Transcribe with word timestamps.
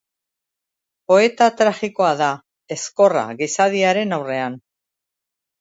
Poeta 1.11 1.49
tragikoa 1.59 2.09
da, 2.23 2.31
ezkorra 2.77 3.25
gizadiaren 3.43 4.19
aurrean. 4.21 4.61